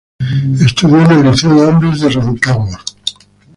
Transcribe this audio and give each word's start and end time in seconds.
Estudió 0.65 0.97
en 1.03 1.11
el 1.11 1.31
Liceo 1.31 1.53
de 1.53 1.67
Hombres 1.67 2.01
de 2.01 2.09
Rancagua. 2.09 2.83